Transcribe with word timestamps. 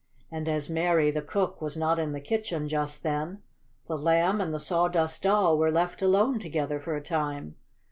And 0.31 0.49
as 0.49 0.67
Mary, 0.67 1.11
the 1.11 1.21
cook, 1.21 1.61
was 1.61 1.77
not 1.77 1.99
in 1.99 2.11
the 2.11 2.19
kitchen 2.19 2.67
just 2.67 3.03
then, 3.03 3.43
the 3.87 3.95
Lamb 3.95 4.41
and 4.41 4.51
the 4.51 4.59
Sawdust 4.59 5.21
Doll 5.21 5.59
were 5.59 5.71
left 5.71 6.01
alone 6.01 6.39
together 6.39 6.79
for 6.79 6.95
a 6.95 7.03
time. 7.03 7.53